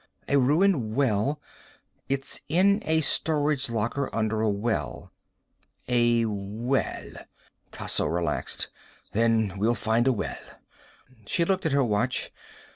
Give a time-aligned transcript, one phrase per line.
[0.27, 1.39] A ruined well.
[2.09, 5.11] It's in a storage locker under a well."
[5.87, 7.11] "A well."
[7.71, 8.69] Tasso relaxed.
[9.11, 10.39] "Then we'll find a well."
[11.27, 12.31] She looked at her watch.